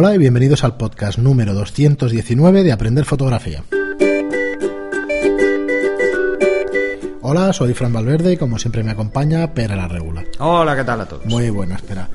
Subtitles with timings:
[0.00, 3.64] Hola y bienvenidos al podcast número 219 de Aprender Fotografía.
[7.20, 10.22] Hola, soy Fran Valverde y como siempre me acompaña Pera la Regula.
[10.38, 11.26] Hola, ¿qué tal a todos?
[11.26, 12.08] Muy buena, espera.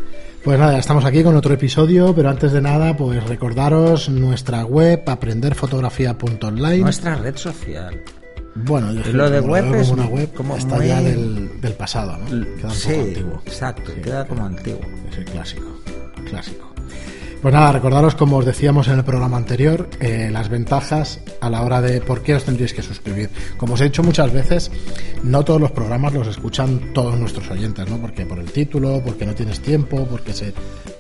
[0.46, 5.04] Pues nada, estamos aquí con otro episodio, pero antes de nada, pues recordaros nuestra web
[5.06, 6.78] aprenderfotografía.online.
[6.78, 8.02] Nuestra red social.
[8.56, 11.74] Bueno, yo Lo de web es como una web como está muy- ya del, del
[11.74, 12.28] pasado, ¿no?
[12.28, 13.42] Queda un sí, poco antiguo.
[13.46, 14.80] exacto, Sí, queda como antiguo.
[15.12, 15.82] Es el clásico,
[16.30, 16.73] clásico.
[17.44, 21.62] Pues nada, recordaros como os decíamos en el programa anterior, eh, las ventajas a la
[21.62, 23.30] hora de por qué os tendréis que suscribir.
[23.58, 24.72] Como os he dicho muchas veces,
[25.24, 27.98] no todos los programas los escuchan todos nuestros oyentes, ¿no?
[27.98, 30.32] Porque por el título, porque no tienes tiempo, porque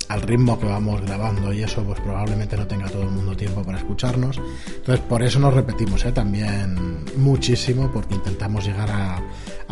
[0.10, 3.64] al ritmo que vamos grabando y eso, pues probablemente no tenga todo el mundo tiempo
[3.64, 4.42] para escucharnos.
[4.68, 6.12] Entonces, por eso nos repetimos, ¿eh?
[6.12, 9.22] También muchísimo, porque intentamos llegar a,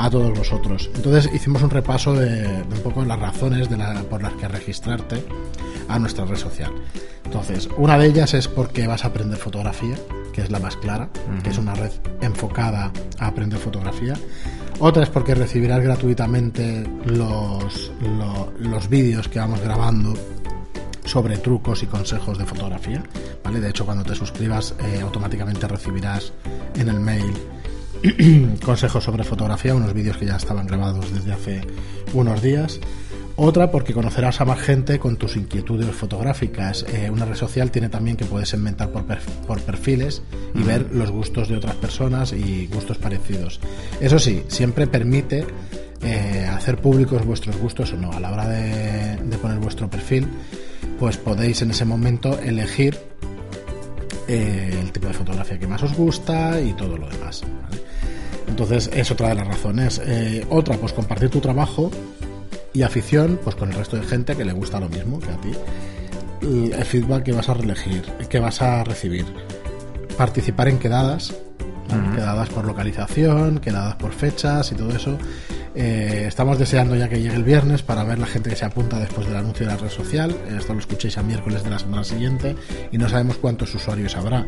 [0.06, 0.90] a todos vosotros.
[0.96, 4.48] Entonces, hicimos un repaso de, de un poco las razones de la- por las que
[4.48, 5.24] registrarte
[5.88, 6.72] a nuestra red social.
[7.26, 9.96] Entonces, una de ellas es porque vas a aprender fotografía,
[10.34, 11.10] que es la más clara,
[11.44, 11.92] que es una red
[12.22, 14.14] enfocada a aprender fotografía.
[14.80, 20.14] Otra es porque recibirás gratuitamente los, lo- los vídeos que vamos grabando
[21.06, 23.04] sobre trucos y consejos de fotografía.
[23.44, 23.60] ¿vale?
[23.60, 26.32] De hecho, cuando te suscribas, eh, automáticamente recibirás
[26.76, 27.34] en el mail
[28.66, 31.62] consejos sobre fotografía, unos vídeos que ya estaban grabados desde hace
[32.14, 32.80] unos días.
[33.38, 36.86] Otra porque conocerás a más gente con tus inquietudes fotográficas.
[36.94, 40.22] Eh, una red social tiene también que puedes segmentar por, perf- por perfiles
[40.54, 43.60] y ver los gustos de otras personas y gustos parecidos.
[44.00, 45.46] Eso sí, siempre permite
[46.04, 48.12] eh, hacer públicos vuestros gustos o no.
[48.12, 50.28] A la hora de, de poner vuestro perfil,
[51.00, 52.98] pues podéis en ese momento elegir
[54.28, 57.42] eh, el tipo de fotografía que más os gusta y todo lo demás.
[57.64, 57.82] ¿vale?
[58.52, 60.02] Entonces es otra de las razones.
[60.06, 61.90] Eh, otra, pues compartir tu trabajo
[62.74, 65.38] y afición pues con el resto de gente que le gusta lo mismo que a
[65.38, 65.52] ti.
[66.42, 69.26] Y El feedback que vas a elegir, que vas a recibir.
[70.18, 71.34] Participar en quedadas,
[72.14, 75.18] quedadas por localización, quedadas por fechas y todo eso.
[75.74, 79.00] Eh, estamos deseando ya que llegue el viernes para ver la gente que se apunta
[79.00, 80.36] después del anuncio de la red social.
[80.58, 82.56] Esto lo escuchéis a miércoles de la semana siguiente
[82.92, 84.46] y no sabemos cuántos usuarios habrá.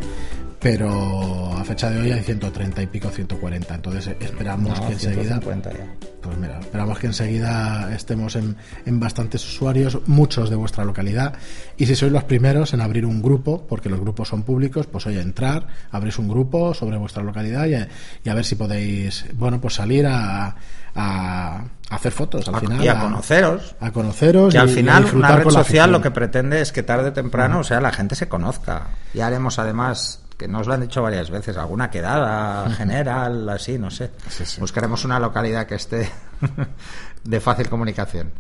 [0.60, 3.76] Pero a fecha de hoy hay 130 y pico, 140.
[3.76, 5.88] Entonces esperamos No, que enseguida 150 ya.
[6.22, 8.56] pues mira, esperamos que enseguida estemos en,
[8.86, 11.34] en bastantes usuarios, muchos de vuestra localidad.
[11.78, 15.06] Y si sois los primeros en abrir un grupo, porque los grupos son públicos, pues
[15.06, 17.88] oye, entrar, abrís un grupo sobre vuestra localidad y a,
[18.24, 20.56] y a ver si podéis, bueno, pues salir a,
[20.96, 22.84] a hacer fotos al A- final.
[22.84, 23.76] y a conoceros.
[23.80, 24.54] A conoceros.
[24.54, 27.60] Y- al y final una red social lo que pretende es que tarde o temprano,
[27.60, 28.88] o sea, la gente se conozca.
[29.14, 33.90] Ya haremos además, que nos lo han dicho varias veces, alguna quedada general, así, no
[33.92, 34.12] sé.
[34.30, 34.60] Sí, sí.
[34.60, 36.10] Buscaremos una localidad que esté
[37.24, 38.32] de fácil comunicación.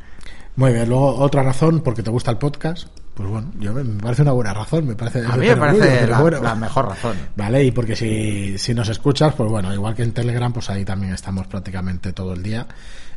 [0.55, 2.87] Muy bien, luego otra razón, porque te gusta el podcast.
[3.13, 5.19] Pues bueno, yo me me parece una buena razón, me parece.
[5.19, 6.41] A mí me parece la, bueno.
[6.41, 7.15] la mejor razón.
[7.35, 10.83] Vale, y porque si, si nos escuchas, pues bueno, igual que en Telegram, pues ahí
[10.83, 12.67] también estamos prácticamente todo el día.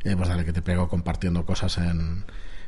[0.04, 2.24] Eh, pues dale que te pego compartiendo cosas en,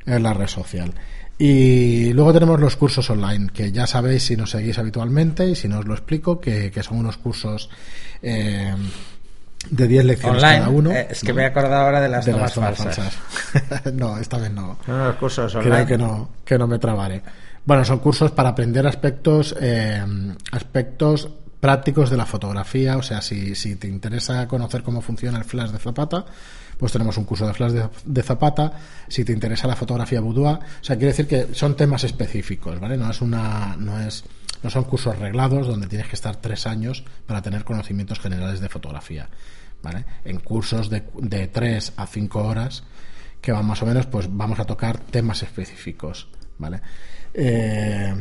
[0.06, 0.94] en la red social.
[1.38, 5.68] Y luego tenemos los cursos online, que ya sabéis si nos seguís habitualmente y si
[5.68, 7.70] no os lo explico, que, que son unos cursos
[8.22, 8.74] eh,
[9.70, 10.58] de 10 lecciones Online.
[10.60, 10.90] cada uno.
[10.92, 11.34] eh, es que ¿no?
[11.34, 13.14] me he acordado ahora de las de tomas las tomas falsas.
[13.52, 13.92] falsas.
[13.94, 14.78] no, esta vez no.
[15.18, 15.74] Cursos online.
[15.74, 17.22] Creo que no, que no me trabaré.
[17.64, 20.02] Bueno, son cursos para aprender aspectos, eh,
[20.52, 21.28] aspectos
[21.60, 22.96] prácticos de la fotografía.
[22.96, 26.24] O sea, si, si te interesa conocer cómo funciona el flash de Zapata,
[26.78, 28.72] pues tenemos un curso de flash de, de Zapata.
[29.08, 32.96] Si te interesa la fotografía boudoir, o sea, quiere decir que son temas específicos, ¿vale?
[32.96, 34.24] No es una, no es,
[34.62, 38.68] no son cursos reglados donde tienes que estar tres años para tener conocimientos generales de
[38.68, 39.28] fotografía,
[39.82, 40.04] ¿vale?
[40.24, 42.84] En cursos de, de tres a cinco horas
[43.40, 46.80] que van más o menos, pues vamos a tocar temas específicos, ¿vale?
[47.34, 48.14] Eh,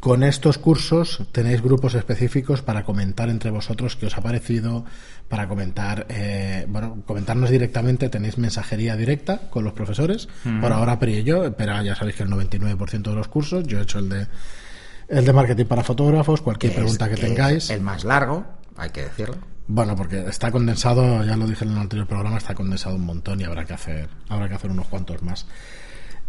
[0.00, 4.84] con estos cursos tenéis grupos específicos para comentar entre vosotros qué os ha parecido,
[5.28, 10.28] para comentar, eh, bueno, comentarnos directamente, tenéis mensajería directa con los profesores,
[10.60, 13.78] por ahora Pri y yo, pero ya sabéis que el 99% de los cursos, yo
[13.78, 14.26] he hecho el de
[15.08, 17.68] el de marketing para fotógrafos, cualquier Es- pregunta que tengáis.
[17.70, 18.46] El más largo,
[18.76, 19.36] hay que decirlo.
[19.68, 23.40] Bueno, porque está condensado, ya lo dije en el anterior programa, está condensado un montón
[23.40, 25.46] y habrá que hacer, habrá que hacer unos cuantos más.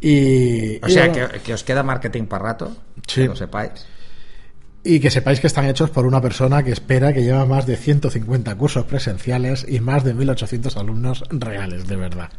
[0.04, 2.76] Y, O y sea, bueno, que, que os queda marketing para rato,
[3.08, 3.22] Sí.
[3.22, 3.72] que lo sepáis.
[4.84, 7.78] y que sepáis que están hechos por una persona que espera que lleva más de
[7.78, 12.30] 150 cursos presenciales y más de 1800 alumnos reales, de verdad.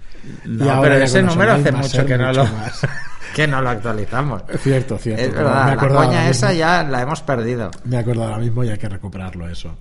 [0.44, 2.80] No, Y ahora pero ese número hace mucho que no, mucho lo, más.
[3.34, 4.42] que no lo actualizamos.
[4.58, 5.22] Cierto, cierto.
[5.24, 7.70] Es verdad, me la coña esa ya la hemos perdido.
[7.84, 9.78] Me acuerdo ahora mismo y hay que recuperarlo eso.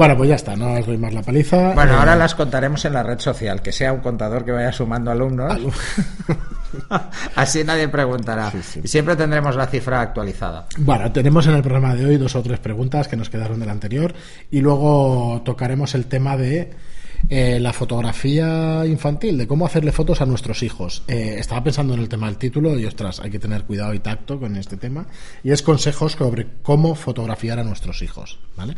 [0.00, 1.74] Bueno, pues ya está, no os doy más la paliza.
[1.74, 4.72] Bueno, Eh, ahora las contaremos en la red social, que sea un contador que vaya
[4.72, 5.52] sumando alumnos.
[7.36, 8.50] Así nadie preguntará.
[8.82, 10.64] Y siempre tendremos la cifra actualizada.
[10.78, 13.68] Bueno, tenemos en el programa de hoy dos o tres preguntas que nos quedaron del
[13.68, 14.14] anterior
[14.50, 16.70] y luego tocaremos el tema de
[17.28, 21.02] eh, la fotografía infantil, de cómo hacerle fotos a nuestros hijos.
[21.06, 24.00] Eh, estaba pensando en el tema del título y ostras, hay que tener cuidado y
[24.00, 25.06] tacto con este tema.
[25.44, 28.38] Y es consejos sobre cómo fotografiar a nuestros hijos.
[28.56, 28.76] ¿vale?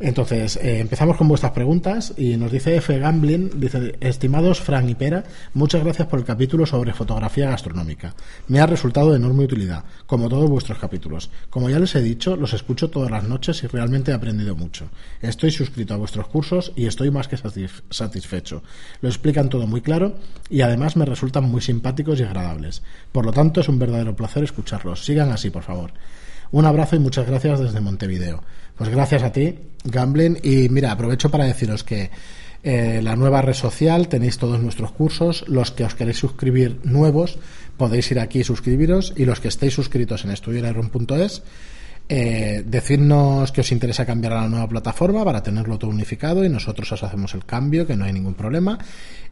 [0.00, 2.98] Entonces, eh, empezamos con vuestras preguntas y nos dice F.
[2.98, 5.24] Gamblin, dice, estimados Frank y Pera,
[5.54, 8.14] muchas gracias por el capítulo sobre fotografía gastronómica.
[8.48, 11.30] Me ha resultado de enorme utilidad, como todos vuestros capítulos.
[11.50, 14.88] Como ya les he dicho, los escucho todas las noches y realmente he aprendido mucho.
[15.20, 18.62] Estoy suscrito a vuestros cursos y estoy más que satisfecho satisfecho.
[19.00, 20.16] Lo explican todo muy claro
[20.48, 22.82] y además me resultan muy simpáticos y agradables.
[23.12, 25.04] Por lo tanto, es un verdadero placer escucharlos.
[25.04, 25.92] Sigan así, por favor.
[26.52, 28.42] Un abrazo y muchas gracias desde Montevideo.
[28.76, 29.54] Pues gracias a ti,
[29.84, 30.38] Gambling.
[30.42, 32.10] Y mira, aprovecho para deciros que
[32.62, 35.44] eh, la nueva red social tenéis todos nuestros cursos.
[35.48, 37.38] Los que os queréis suscribir nuevos
[37.76, 39.12] podéis ir aquí y suscribiros.
[39.16, 41.42] Y los que estéis suscritos en estudioiron.es
[42.08, 46.48] eh, decirnos que os interesa cambiar a la nueva plataforma para tenerlo todo unificado y
[46.48, 48.78] nosotros os hacemos el cambio, que no hay ningún problema.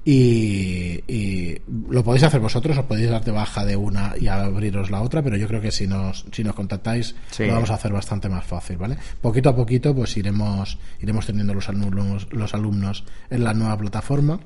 [0.05, 5.03] Y, lo podéis hacer vosotros, os podéis dar de baja de una y abriros la
[5.03, 8.29] otra, pero yo creo que si nos, si nos contactáis lo vamos a hacer bastante
[8.29, 8.99] más fácil, ¿vale?
[9.21, 14.41] Poquito a poquito pues iremos, iremos teniendo los alumnos, los alumnos en la nueva plataforma.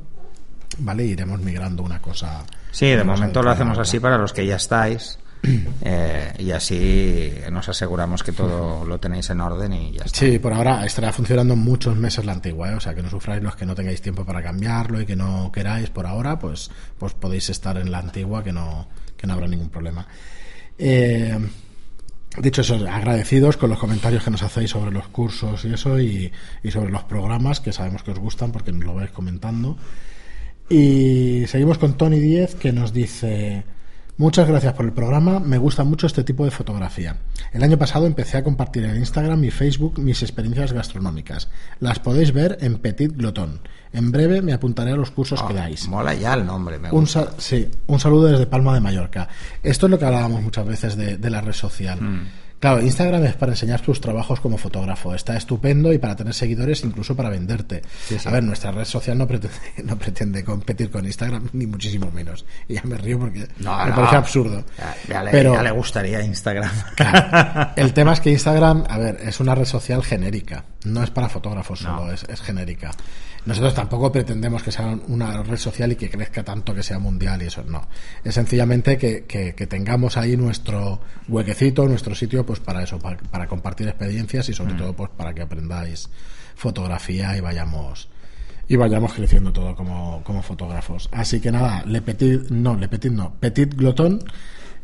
[0.81, 1.03] ¿Vale?
[1.07, 2.45] Iremos migrando una cosa.
[2.71, 5.19] Sí, de momento lo hacemos así para los que ya estáis
[5.83, 10.19] eh, y así nos aseguramos que todo lo tenéis en orden y ya está.
[10.19, 12.75] Sí, por ahora estará funcionando muchos meses la antigua, ¿eh?
[12.75, 15.51] o sea que no sufráis los que no tengáis tiempo para cambiarlo y que no
[15.53, 19.47] queráis por ahora, pues, pues podéis estar en la antigua que no, que no habrá
[19.47, 20.07] ningún problema.
[20.79, 21.39] Eh,
[22.39, 26.33] dicho eso, agradecidos con los comentarios que nos hacéis sobre los cursos y eso y,
[26.63, 29.77] y sobre los programas que sabemos que os gustan porque nos lo vais comentando.
[30.71, 33.65] Y seguimos con Tony 10 que nos dice...
[34.19, 37.19] Muchas gracias por el programa, me gusta mucho este tipo de fotografía.
[37.53, 41.49] El año pasado empecé a compartir en Instagram y Facebook mis experiencias gastronómicas.
[41.79, 43.61] Las podéis ver en Petit Glotón.
[43.93, 45.87] En breve me apuntaré a los cursos que ah, dais.
[45.87, 47.21] Mola ya el nombre, me gusta.
[47.21, 49.29] Un, sí, un saludo desde Palma de Mallorca.
[49.63, 52.01] Esto es lo que hablábamos muchas veces de, la red social.
[52.01, 52.27] Mm.
[52.61, 55.15] Claro, Instagram es para enseñar tus trabajos como fotógrafo.
[55.15, 57.83] Está estupendo y para tener seguidores, incluso para venderte.
[58.25, 62.45] A ver, nuestra red social no pretende, no pretende competir con Instagram, ni muchísimo menos.
[62.69, 64.65] Y ya me río porque me parece absurdo.
[65.09, 66.71] Ya, le, Pero, le gustaría Instagram.
[67.77, 70.65] el tema es que Instagram, a ver, es una red social genérica.
[70.85, 72.91] No es para fotógrafos solo, es, es genérica.
[73.49, 77.43] Nosotros tampoco pretendemos que sea una red social y que crezca tanto que sea mundial
[77.43, 77.89] y eso no.
[78.23, 83.89] Es sencillamente que, que, tengamos ahí nuestro huequecito, nuestro sitio, pues para eso, para, compartir
[83.89, 84.79] experiencias y sobre mm.
[84.79, 86.09] todo pues para que aprendáis
[86.57, 88.09] fotografía y vayamos
[88.67, 91.11] y vayamos creciendo todo como, como fotógrafos.
[91.13, 94.25] Así que nada, Le Petit, no, Le Petit no, Petit Glotón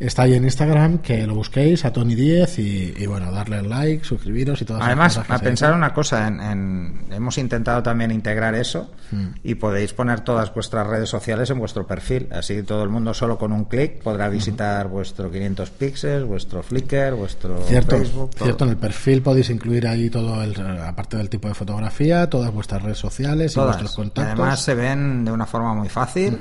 [0.07, 4.61] está ahí en Instagram, que lo busquéis a Tony10 y, bueno, darle el like, suscribiros
[4.63, 9.27] y todo Además, a pensar una cosa, en, hemos intentado también integrar eso hmm.
[9.43, 12.29] y podéis poner todas vuestras redes sociales en vuestro perfil.
[12.33, 17.15] Así todo el mundo solo con un clic podrá visitar vuestro 500 píxeles, vuestro Flickr,
[17.15, 18.31] vuestro cierto, Facebook.
[18.37, 22.53] Cierto, en el perfil podéis incluir ahí todo, el, aparte del tipo de fotografía, todas
[22.53, 24.35] vuestras redes sociales y vuestros contactos.
[24.35, 26.39] Además se ven de una forma muy fácil,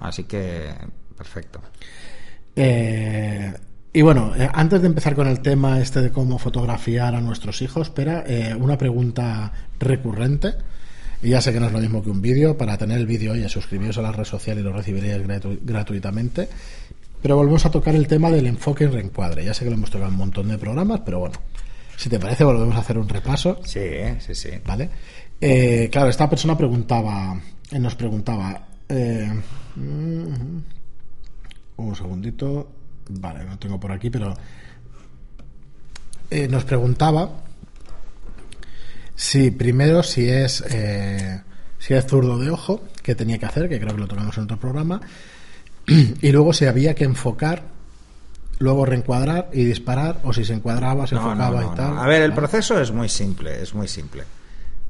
[0.00, 0.74] así que
[1.16, 1.60] perfecto.
[2.56, 3.52] Eh,
[3.92, 7.62] y bueno, eh, antes de empezar con el tema este de cómo fotografiar a nuestros
[7.62, 10.54] hijos, espera, eh, una pregunta recurrente.
[11.22, 12.56] Y ya sé que no es lo mismo que un vídeo.
[12.56, 15.22] Para tener el vídeo, oye, suscribiros a la red social y lo recibiréis
[15.62, 16.48] gratuitamente.
[17.22, 19.44] Pero volvemos a tocar el tema del enfoque en reencuadre.
[19.44, 21.36] Ya sé que lo hemos tocado en un montón de programas, pero bueno,
[21.96, 23.60] si te parece, volvemos a hacer un repaso.
[23.64, 23.80] Sí,
[24.18, 24.50] sí, sí.
[24.66, 24.90] ¿Vale?
[25.90, 27.38] claro, esta persona preguntaba,
[27.72, 30.58] nos preguntaba, mm,
[31.76, 32.70] un segundito.
[33.08, 34.34] Vale, no tengo por aquí, pero
[36.30, 37.30] eh, nos preguntaba
[39.14, 41.40] si primero si es eh,
[41.78, 44.44] si es zurdo de ojo, que tenía que hacer, que creo que lo tocamos en
[44.44, 45.02] otro programa,
[45.86, 47.62] y luego si había que enfocar,
[48.58, 51.98] luego reencuadrar y disparar, o si se encuadraba, se enfocaba y tal.
[51.98, 54.24] A ver, el proceso es muy simple, es muy simple.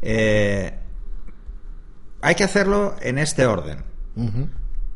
[0.01, 0.73] Eh,
[2.21, 3.79] hay que hacerlo en este orden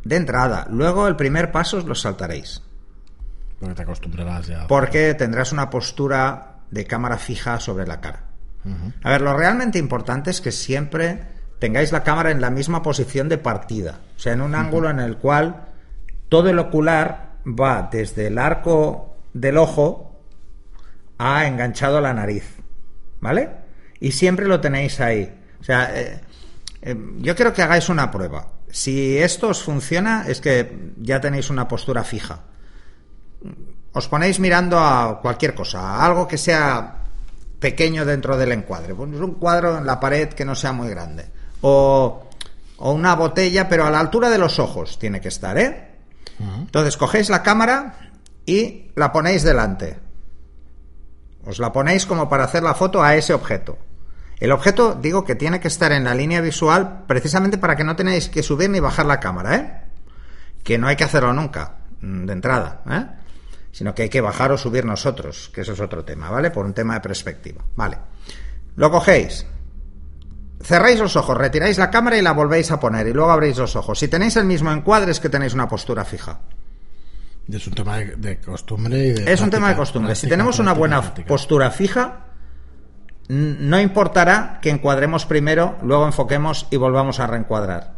[0.08, 0.66] de entrada.
[0.70, 2.62] Luego el primer paso lo saltaréis.
[3.60, 4.66] Porque te acostumbrarás ya.
[4.66, 8.24] Porque tendrás una postura de cámara fija sobre la cara.
[9.02, 11.22] A ver, lo realmente importante es que siempre
[11.58, 14.00] tengáis la cámara en la misma posición de partida.
[14.16, 15.68] O sea, en un ángulo en el cual
[16.28, 20.20] todo el ocular va desde el arco del ojo
[21.18, 22.56] a enganchado a la nariz.
[23.20, 23.50] ¿Vale?
[24.00, 25.34] Y siempre lo tenéis ahí.
[25.60, 26.20] O sea, eh,
[26.82, 28.57] eh, yo quiero que hagáis una prueba.
[28.70, 32.40] Si esto os funciona, es que ya tenéis una postura fija.
[33.92, 37.04] Os ponéis mirando a cualquier cosa, a algo que sea
[37.58, 38.94] pequeño dentro del encuadre.
[38.94, 41.26] Pues un cuadro en la pared que no sea muy grande.
[41.62, 42.28] O,
[42.76, 45.84] o una botella, pero a la altura de los ojos tiene que estar, ¿eh?
[46.38, 48.12] Entonces cogéis la cámara
[48.46, 49.98] y la ponéis delante.
[51.44, 53.78] Os la ponéis como para hacer la foto a ese objeto.
[54.40, 57.96] El objeto, digo que tiene que estar en la línea visual precisamente para que no
[57.96, 59.72] tenéis que subir ni bajar la cámara, ¿eh?
[60.62, 63.06] Que no hay que hacerlo nunca, mm, de entrada, ¿eh?
[63.72, 66.50] Sino que hay que bajar o subir nosotros, que eso es otro tema, ¿vale?
[66.50, 67.98] Por un tema de perspectiva, ¿vale?
[68.76, 69.44] Lo cogéis,
[70.62, 73.74] cerráis los ojos, retiráis la cámara y la volvéis a poner y luego abrís los
[73.74, 73.98] ojos.
[73.98, 76.40] Si tenéis el mismo encuadre es que tenéis una postura fija.
[77.50, 80.14] Es un tema de, costumbre y de Es un tema de costumbre.
[80.14, 82.27] si tenemos una buena postura fija,
[83.28, 87.92] no importará que encuadremos primero, luego enfoquemos y volvamos a reencuadrar.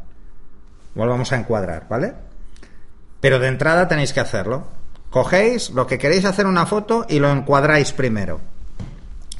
[0.95, 2.15] Volvamos a encuadrar, ¿vale?
[3.21, 4.67] Pero de entrada tenéis que hacerlo.
[5.11, 8.41] Cogéis lo que queréis hacer una foto y lo encuadráis primero.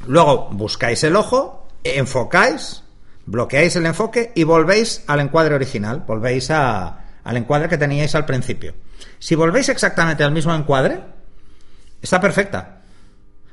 [0.07, 2.85] Luego buscáis el ojo, enfocáis,
[3.27, 8.27] bloqueáis el enfoque y volvéis al encuadre original, volvéis a, al encuadre que teníais al
[8.27, 8.75] principio.
[9.19, 11.01] Si volvéis exactamente al mismo encuadre,
[12.01, 12.80] está perfecta.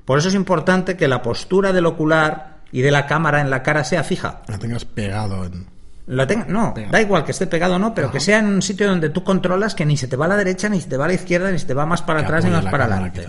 [0.07, 3.61] Por eso es importante que la postura del ocular y de la cámara en la
[3.61, 4.41] cara sea fija.
[4.47, 5.67] La tengas pegado en...
[6.05, 8.87] La no, da igual que esté pegado o no, pero que sea en un sitio
[8.87, 11.03] donde tú controlas que ni se te va a la derecha, ni se te va
[11.03, 13.27] a la izquierda, ni se te va más para atrás, ni más para adelante.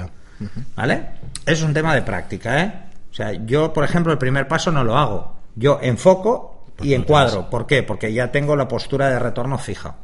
[0.76, 1.08] ¿Vale?
[1.44, 2.72] Eso es un tema de práctica, ¿eh?
[3.10, 5.36] O sea, yo, por ejemplo, el primer paso no lo hago.
[5.56, 7.50] Yo enfoco y encuadro.
[7.50, 7.82] ¿Por qué?
[7.82, 9.96] Porque ya tengo la postura de retorno fija.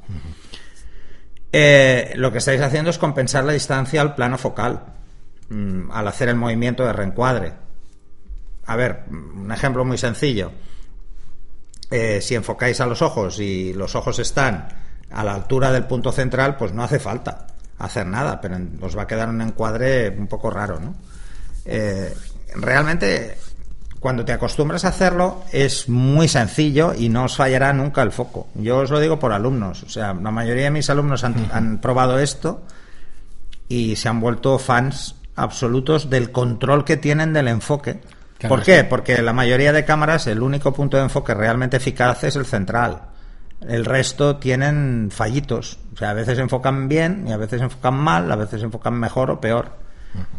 [1.53, 4.81] Eh, lo que estáis haciendo es compensar la distancia al plano focal.
[5.49, 7.53] Mm, al hacer el movimiento de reencuadre.
[8.67, 10.53] A ver, un ejemplo muy sencillo.
[11.91, 14.69] Eh, si enfocáis a los ojos y los ojos están
[15.11, 17.47] a la altura del punto central, pues no hace falta
[17.79, 20.95] hacer nada, pero os va a quedar un encuadre un poco raro, ¿no?
[21.67, 22.13] Eh,
[22.57, 23.37] realmente,
[24.01, 28.49] cuando te acostumbras a hacerlo, es muy sencillo y no os fallará nunca el foco.
[28.55, 31.81] Yo os lo digo por alumnos, o sea, la mayoría de mis alumnos han, han
[31.81, 32.63] probado esto
[33.69, 38.01] y se han vuelto fans absolutos del control que tienen del enfoque.
[38.49, 38.85] ¿Por qué?
[38.85, 43.03] Porque la mayoría de cámaras el único punto de enfoque realmente eficaz es el central.
[43.67, 45.79] El resto tienen fallitos.
[45.95, 49.31] O sea, a veces enfocan bien y a veces enfocan mal, a veces enfocan mejor
[49.31, 49.73] o peor.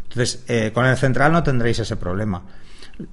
[0.03, 2.43] Entonces, eh, con el central no tendréis ese problema.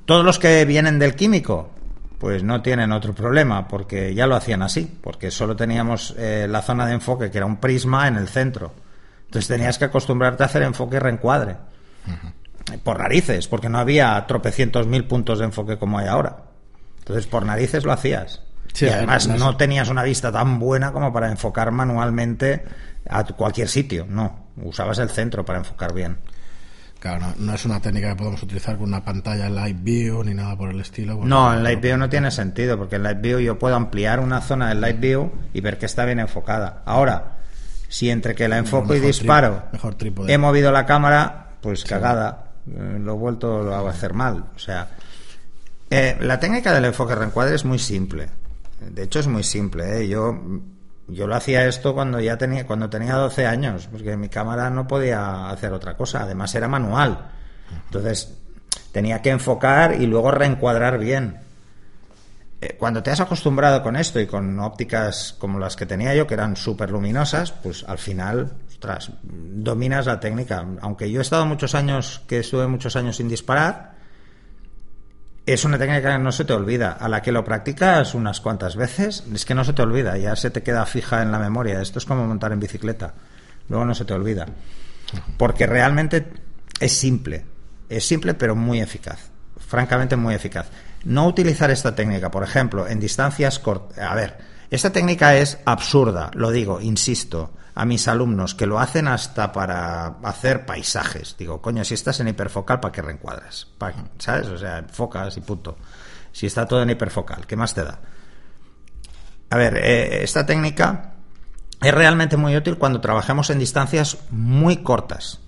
[0.05, 1.71] Todos los que vienen del químico,
[2.19, 6.63] pues no tienen otro problema, porque ya lo hacían así, porque solo teníamos eh, la
[6.63, 8.73] zona de enfoque, que era un prisma en el centro.
[9.25, 11.57] Entonces tenías que acostumbrarte a hacer enfoque y reencuadre.
[12.85, 16.45] Por narices, porque no había tropecientos mil puntos de enfoque como hay ahora.
[16.99, 18.43] Entonces, por narices lo hacías.
[18.81, 22.65] y además no tenías una vista tan buena como para enfocar manualmente
[23.09, 24.07] a cualquier sitio.
[24.09, 26.19] No, usabas el centro para enfocar bien.
[27.03, 30.35] Claro, no, es una técnica que podemos utilizar con una pantalla en Light View ni
[30.35, 31.19] nada por el estilo.
[31.25, 34.41] No, en Light View no tiene sentido, porque en Light View yo puedo ampliar una
[34.41, 36.83] zona del Light View y ver que está bien enfocada.
[36.87, 37.39] Ahora,
[37.89, 39.65] si entre que la enfoco y disparo
[40.29, 44.45] he movido la cámara, pues cagada, eh, lo he vuelto a hacer mal.
[44.55, 44.89] O sea,
[45.89, 48.29] eh, la técnica del enfoque reencuadre es muy simple.
[48.81, 50.03] De hecho, es muy simple.
[50.03, 50.09] ¿eh?
[50.09, 50.37] Yo,
[51.07, 54.87] yo lo hacía esto cuando ya tenía, cuando tenía 12 años, porque mi cámara no
[54.89, 56.23] podía hacer otra cosa.
[56.23, 57.31] Además, era manual.
[57.87, 58.35] Entonces,
[58.91, 61.39] tenía que enfocar y luego reencuadrar bien.
[62.79, 66.35] Cuando te has acostumbrado con esto y con ópticas como las que tenía yo, que
[66.35, 68.53] eran súper luminosas, pues al final
[69.23, 70.67] dominas la técnica.
[70.81, 73.93] Aunque yo he estado muchos años, que estuve muchos años sin disparar,
[75.45, 76.93] es una técnica que no se te olvida.
[76.93, 80.37] A la que lo practicas unas cuantas veces, es que no se te olvida, ya
[80.37, 81.81] se te queda fija en la memoria.
[81.81, 83.15] Esto es como montar en bicicleta.
[83.69, 84.47] Luego no se te olvida.
[85.37, 86.27] Porque realmente
[86.81, 87.45] es simple.
[87.89, 89.31] Es simple pero muy eficaz.
[89.59, 90.69] Francamente muy eficaz.
[91.05, 93.99] No utilizar esta técnica, por ejemplo, en distancias cortas.
[93.99, 94.39] A ver,
[94.71, 100.19] esta técnica es absurda, lo digo, insisto a mis alumnos que lo hacen hasta para
[100.23, 101.37] hacer paisajes.
[101.39, 103.69] Digo, coño, si estás en hiperfocal, ¿para qué reencuadras?
[104.19, 104.49] ¿Sabes?
[104.49, 105.79] O sea, enfocas y punto.
[106.33, 108.01] Si está todo en hiperfocal, ¿qué más te da?
[109.51, 111.15] A ver, eh, esta técnica
[111.83, 115.41] es realmente muy útil cuando trabajamos en distancias muy cortas,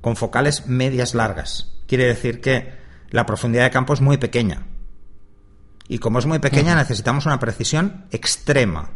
[0.00, 1.72] con focales medias largas.
[1.86, 4.66] Quiere decir que la profundidad de campo es muy pequeña.
[5.88, 8.90] Y como es muy pequeña, necesitamos una precisión extrema.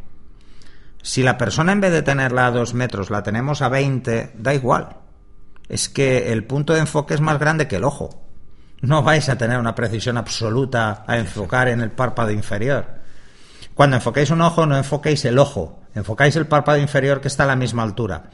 [1.03, 4.55] Si la persona en vez de tenerla a dos metros la tenemos a 20, da
[4.55, 4.97] igual.
[5.69, 8.23] Es que el punto de enfoque es más grande que el ojo.
[8.81, 13.01] No vais a tener una precisión absoluta a enfocar en el párpado inferior.
[13.75, 17.47] Cuando enfocáis un ojo, no enfoquéis el ojo, enfocáis el párpado inferior que está a
[17.47, 18.31] la misma altura.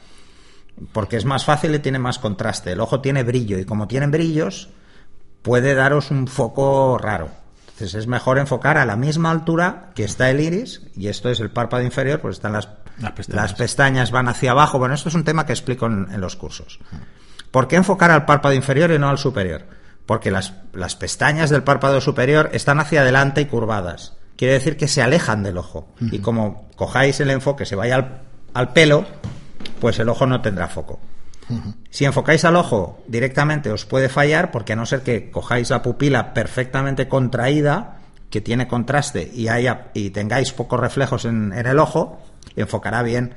[0.91, 2.71] Porque es más fácil y tiene más contraste.
[2.71, 4.69] El ojo tiene brillo y como tiene brillos,
[5.47, 7.29] puede daros un foco raro.
[7.69, 11.39] Entonces es mejor enfocar a la misma altura que está el iris, y esto es
[11.39, 12.67] el párpado inferior, pues están las,
[12.99, 13.41] Las pestañas.
[13.43, 14.77] las pestañas van hacia abajo.
[14.77, 16.79] Bueno, esto es un tema que explico en, en los cursos.
[17.51, 19.65] ¿Por qué enfocar al párpado inferior y no al superior?
[20.05, 24.17] Porque las, las pestañas del párpado superior están hacia adelante y curvadas.
[24.35, 25.87] Quiere decir que se alejan del ojo.
[25.99, 28.21] Y como cojáis el enfoque, se vaya al,
[28.53, 29.05] al pelo,
[29.79, 30.99] pues el ojo no tendrá foco.
[31.89, 35.81] Si enfocáis al ojo directamente os puede fallar porque a no ser que cojáis la
[35.81, 37.99] pupila perfectamente contraída,
[38.29, 42.21] que tiene contraste y, haya, y tengáis pocos reflejos en, en el ojo,
[42.55, 43.33] enfocará bien.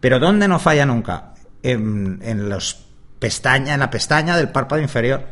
[0.00, 1.34] Pero ¿dónde no falla nunca?
[1.62, 2.86] En, en los
[3.18, 5.24] pestaña, en la pestaña del párpado inferior.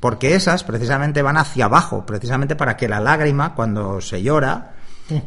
[0.00, 4.72] Porque esas precisamente van hacia abajo, precisamente para que la lágrima, cuando se llora,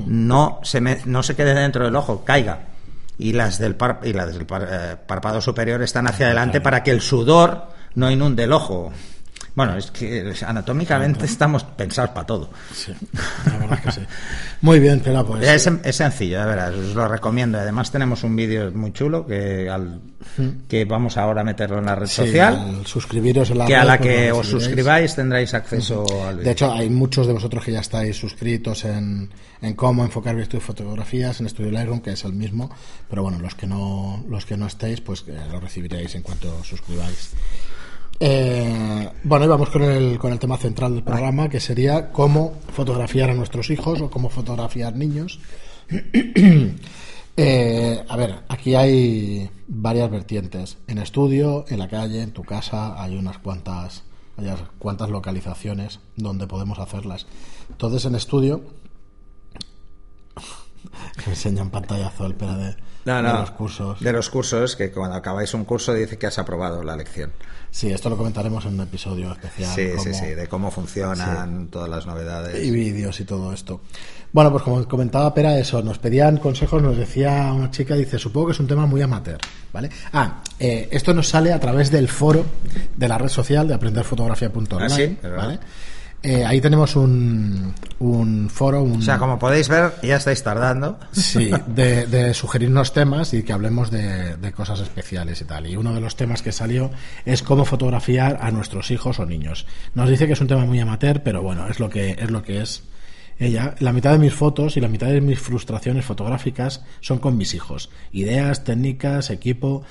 [0.07, 2.59] no se, me- no se quede dentro del ojo, caiga.
[3.17, 6.83] Y las del, par- y las del par- eh, párpado superior están hacia adelante para
[6.83, 8.91] que el sudor no inunde el ojo.
[9.55, 12.49] Bueno, es que anatómicamente estamos pensados para todo.
[12.73, 12.91] Sí,
[13.45, 14.01] la verdad que sí.
[14.61, 15.47] Muy bien, pero pues.
[15.47, 17.59] Es, es sencillo, de veras, os lo recomiendo.
[17.59, 20.01] Además tenemos un vídeo muy chulo que, al,
[20.67, 22.55] que vamos ahora a meterlo en la red sí, social.
[22.55, 26.41] al suscribiros en la que a red, la pues que os suscribáis tendréis acceso al
[26.43, 26.51] De vídeo.
[26.51, 29.29] hecho, hay muchos de vosotros que ya estáis suscritos en,
[29.61, 32.71] en cómo enfocar virtud y fotografías en Studio Lightroom, que es el mismo,
[33.07, 36.57] pero bueno, los que no, los que no estéis, pues eh, lo recibiréis en cuanto
[36.59, 37.33] os suscribáis.
[38.19, 42.53] Eh, bueno, y vamos con el, con el tema central del programa, que sería cómo
[42.71, 45.39] fotografiar a nuestros hijos o cómo fotografiar niños.
[47.35, 50.77] Eh, a ver, aquí hay varias vertientes.
[50.85, 54.03] En estudio, en la calle, en tu casa, hay unas cuantas,
[54.37, 57.25] hay unas cuantas localizaciones donde podemos hacerlas.
[57.71, 58.61] Entonces, en estudio,
[61.25, 62.75] me enseña un pantallazo el pera de,
[63.05, 63.99] No, de los cursos.
[63.99, 67.31] De los cursos, que cuando acabáis un curso dice que has aprobado la lección.
[67.69, 69.69] Sí, esto lo comentaremos en un episodio especial.
[69.73, 72.63] Sí, sí, cómo- sí, de cómo funcionan todas las novedades.
[72.63, 73.81] y vídeos y todo esto.
[74.31, 78.47] Bueno, pues como comentaba Pera, eso, nos pedían consejos, nos decía una chica, dice, supongo
[78.47, 79.37] que es un tema muy amateur,
[79.71, 79.89] ¿vale?
[80.11, 82.45] Ah, eh, esto nos sale a través del foro
[82.95, 85.17] de la red social de aprenderfotografía.online, Ah, sí.
[85.35, 85.59] ¿vale?
[86.25, 90.97] Eh, ahí tenemos un, un foro, un, O sea, como podéis ver, ya estáis tardando.
[91.11, 95.67] Sí, de, de sugerirnos temas y que hablemos de, de cosas especiales y tal.
[95.67, 96.91] Y uno de los temas que salió
[97.25, 99.65] es cómo fotografiar a nuestros hijos o niños.
[99.95, 102.41] Nos dice que es un tema muy amateur, pero bueno, es lo que es lo
[102.41, 102.83] que es
[103.43, 103.75] ella.
[103.79, 107.53] La mitad de mis fotos y la mitad de mis frustraciones fotográficas son con mis
[107.53, 107.89] hijos.
[108.11, 109.83] Ideas, técnicas, equipo.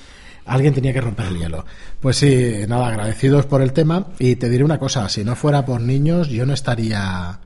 [0.45, 1.65] Alguien tenía que romper el hielo.
[2.01, 4.07] Pues sí, nada, agradecidos por el tema.
[4.19, 7.39] Y te diré una cosa, si no fuera por niños, yo no estaría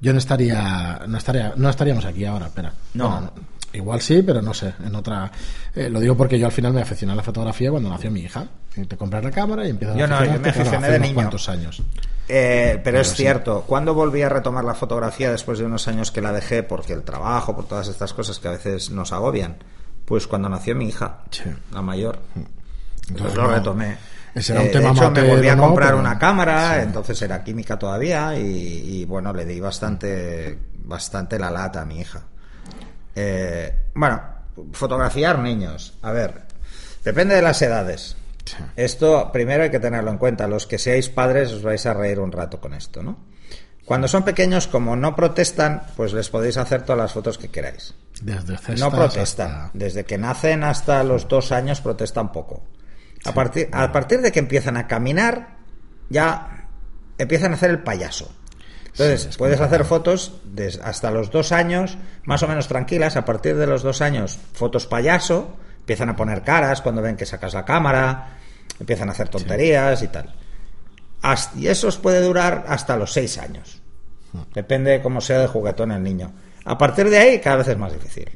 [0.00, 2.72] yo no estaría, no estaría, no estaríamos aquí ahora, espera.
[2.94, 3.10] No.
[3.10, 3.32] Bueno,
[3.72, 5.30] igual sí, pero no sé, en otra.
[5.74, 8.20] eh, lo digo porque yo al final me aficioné a la fotografía cuando nació mi
[8.20, 8.46] hija.
[8.88, 11.14] Te compras la cámara y empiezas Yo a no, yo me claro, aficioné de niño.
[11.14, 11.82] cuantos años.
[12.28, 13.16] Eh, pero es sí.
[13.18, 16.92] cierto, cuando volví a retomar la fotografía después de unos años que la dejé porque
[16.92, 19.56] el trabajo, por todas estas cosas que a veces nos agobian,
[20.04, 21.44] pues cuando nació mi hija, Sí.
[21.72, 23.96] la mayor, Entonces, entonces lo no, retomé.
[24.34, 25.62] ese era un Eh, tema de hecho, me volví a ¿no?
[25.68, 26.80] comprar Pero- una cámara, sí.
[26.86, 28.42] entonces era química todavía y,
[29.00, 32.22] y, bueno, le di bastante, bastante la lata a mi hija.
[33.16, 34.22] Eh, bueno,
[34.72, 35.94] fotografiar niños.
[36.02, 36.42] A ver,
[37.04, 38.16] depende de las edades.
[38.76, 40.46] Esto primero hay que tenerlo en cuenta.
[40.46, 43.16] Los que seáis padres os vais a reír un rato con esto, ¿no?
[43.84, 47.94] Cuando son pequeños, como no protestan, pues les podéis hacer todas las fotos que queráis.
[48.20, 49.50] Desde No protestan.
[49.50, 52.64] hasta- Desde que nacen hasta los dos años protestan poco.
[53.24, 55.56] A, partir, a partir de que empiezan a caminar,
[56.08, 56.68] ya
[57.18, 58.32] empiezan a hacer el payaso.
[58.98, 63.16] Entonces, Sí, puedes hacer fotos des- hasta los dos años, más o menos tranquilas.
[63.16, 65.56] A partir de los dos años, fotos payaso.
[65.80, 68.38] Empiezan a poner caras cuando ven que sacas la cámara.
[68.80, 70.34] Empiezan a hacer tonterías y tal.
[71.22, 73.80] Hasta- y eso puede durar hasta los seis años.
[74.54, 76.32] Depende de cómo sea de juguetón el niño.
[76.64, 78.28] A partir de ahí, cada vez es más difícil.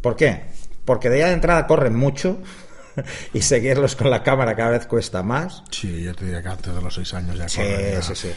[0.00, 0.44] ¿Por qué?
[0.84, 2.38] Porque de ya de entrada corren mucho
[3.32, 5.62] y seguirlos con la cámara cada vez cuesta más.
[5.70, 8.02] Sí, yo te diría que antes de los seis años ya Sí, corren, ya.
[8.02, 8.32] sí, sí.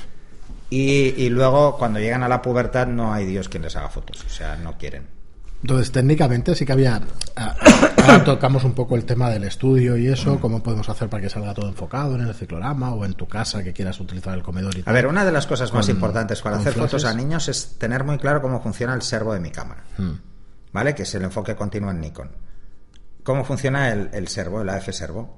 [0.75, 4.23] Y, y luego, cuando llegan a la pubertad, no hay Dios quien les haga fotos.
[4.25, 5.07] O sea, no quieren.
[5.61, 6.99] Entonces, técnicamente sí que había.
[7.35, 7.55] ah,
[8.01, 11.29] Ahora tocamos un poco el tema del estudio y eso, cómo podemos hacer para que
[11.29, 14.75] salga todo enfocado en el ciclorama o en tu casa que quieras utilizar el comedor
[14.75, 14.93] y A tal.
[14.95, 18.03] ver, una de las cosas más Con- importantes para hacer fotos a niños es tener
[18.03, 19.83] muy claro cómo funciona el servo de mi cámara.
[19.97, 20.13] Hmm.
[20.73, 20.95] ¿Vale?
[20.95, 22.31] Que es el enfoque continuo en Nikon.
[23.23, 25.37] ¿Cómo funciona el, el servo, el AF servo?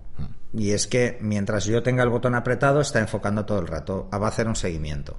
[0.57, 4.07] Y es que mientras yo tenga el botón apretado, está enfocando todo el rato.
[4.13, 5.17] Va a hacer un seguimiento.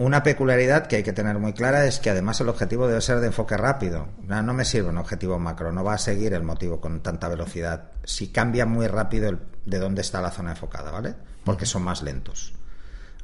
[0.00, 3.18] una peculiaridad que hay que tener muy clara es que además el objetivo debe ser
[3.18, 4.06] de enfoque rápido.
[4.28, 7.26] No, no me sirve un objetivo macro, no va a seguir el motivo con tanta
[7.28, 7.90] velocidad.
[8.04, 11.16] Si cambia muy rápido el- de dónde está la zona enfocada, ¿vale?
[11.42, 12.54] Porque son más lentos.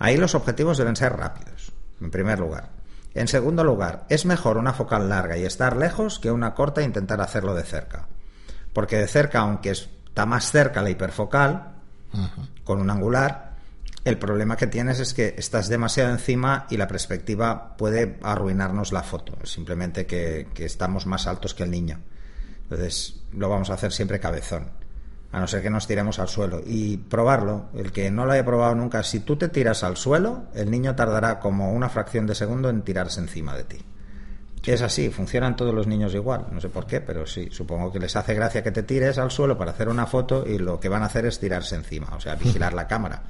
[0.01, 2.71] Ahí los objetivos deben ser rápidos, en primer lugar.
[3.15, 6.85] En segundo lugar, es mejor una focal larga y estar lejos que una corta e
[6.85, 8.09] intentar hacerlo de cerca.
[8.73, 9.71] Porque de cerca, aunque
[10.15, 11.73] está más cerca la hiperfocal,
[12.63, 13.57] con un angular,
[14.05, 19.03] el problema que tienes es que estás demasiado encima y la perspectiva puede arruinarnos la
[19.03, 19.37] foto.
[19.43, 21.99] Simplemente que, que estamos más altos que el niño.
[22.63, 24.69] Entonces lo vamos a hacer siempre cabezón.
[25.33, 26.61] A no ser que nos tiremos al suelo.
[26.65, 27.71] Y probarlo.
[27.75, 30.95] El que no lo haya probado nunca, si tú te tiras al suelo, el niño
[30.95, 33.79] tardará como una fracción de segundo en tirarse encima de ti.
[34.67, 37.99] Es así, funcionan todos los niños igual, no sé por qué, pero sí, supongo que
[37.99, 40.89] les hace gracia que te tires al suelo para hacer una foto y lo que
[40.89, 43.23] van a hacer es tirarse encima, o sea, vigilar la cámara.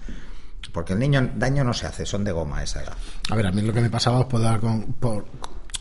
[0.73, 2.94] Porque el niño daño no se hace, son de goma esa edad.
[3.31, 5.27] A ver, a mí lo que me pasaba, os puedo dar con- por-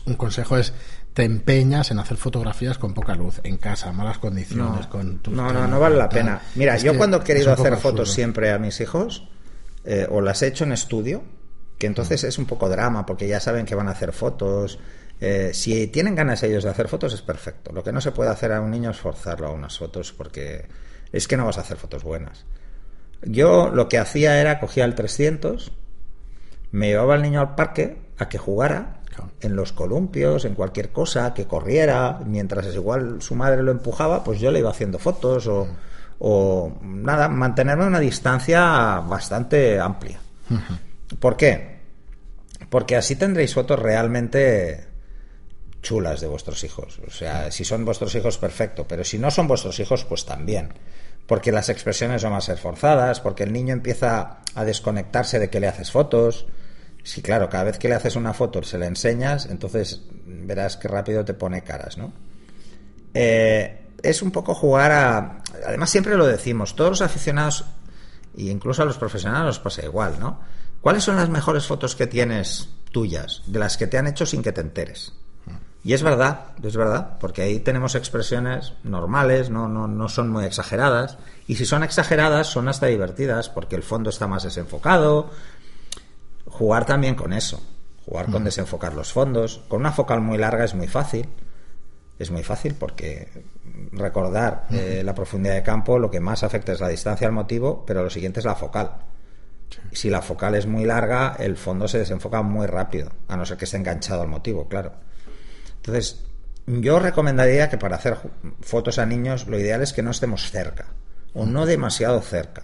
[0.06, 0.72] un consejo es
[1.14, 5.32] te empeñas en hacer fotografías con poca luz, en casa, malas condiciones, No, con tus
[5.32, 6.40] no, no, no vale la pena.
[6.56, 8.06] Mira, Es yo cuando he querido hacer fotos absurdo.
[8.06, 9.28] siempre a mis hijos,
[9.84, 11.22] eh, o las he hecho en estudio,
[11.78, 12.26] que entonces Mm.
[12.26, 14.78] es un poco drama, porque ya saben que van a hacer fotos.
[15.26, 17.72] Eh, si tienen ganas ellos de hacer fotos, es perfecto.
[17.72, 20.66] Lo que no se puede hacer a un niño es forzarlo a unas fotos, porque
[21.12, 22.44] es que no vas a hacer fotos buenas.
[23.22, 25.72] Yo lo que hacía era cogía el 300,
[26.72, 29.00] me llevaba al niño al parque a que jugara
[29.40, 34.22] en los columpios, en cualquier cosa, que corriera, mientras es igual su madre lo empujaba,
[34.24, 35.66] pues yo le iba haciendo fotos o,
[36.18, 40.20] o nada, mantenerme a una distancia bastante amplia.
[41.18, 41.78] ¿Por qué?
[42.68, 44.92] Porque así tendréis fotos realmente
[45.84, 46.98] chulas de vuestros hijos.
[47.06, 50.74] O sea, si son vuestros hijos, perfecto, pero si no son vuestros hijos, pues también.
[51.28, 55.60] Porque las expresiones van a ser forzadas, porque el niño empieza a desconectarse de que
[55.60, 56.46] le haces fotos.
[57.04, 60.88] Sí, claro, cada vez que le haces una foto se le enseñas, entonces verás que
[60.88, 62.12] rápido te pone caras, ¿no?
[63.12, 65.42] Eh, es un poco jugar a...
[65.66, 67.64] Además, siempre lo decimos, todos los aficionados,
[68.36, 70.40] e incluso a los profesionales nos pasa igual, ¿no?
[70.80, 74.42] ¿Cuáles son las mejores fotos que tienes tuyas, de las que te han hecho sin
[74.42, 75.12] que te enteres?
[75.84, 80.46] Y es verdad, es verdad, porque ahí tenemos expresiones normales, no, no, no son muy
[80.46, 85.30] exageradas, y si son exageradas son hasta divertidas, porque el fondo está más desenfocado.
[86.46, 87.62] Jugar también con eso,
[88.06, 89.62] jugar con desenfocar los fondos.
[89.68, 91.28] Con una focal muy larga es muy fácil,
[92.18, 93.44] es muy fácil porque
[93.92, 97.84] recordar eh, la profundidad de campo lo que más afecta es la distancia al motivo,
[97.86, 98.92] pero lo siguiente es la focal.
[99.92, 103.58] Si la focal es muy larga, el fondo se desenfoca muy rápido, a no ser
[103.58, 104.92] que esté enganchado al motivo, claro.
[105.84, 106.24] Entonces,
[106.66, 108.16] yo recomendaría que para hacer
[108.62, 110.86] fotos a niños lo ideal es que no estemos cerca
[111.34, 112.62] o no demasiado cerca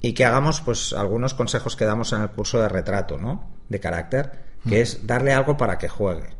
[0.00, 3.50] y que hagamos pues algunos consejos que damos en el curso de retrato, ¿no?
[3.68, 4.32] De carácter,
[4.68, 6.30] que es darle algo para que juegue,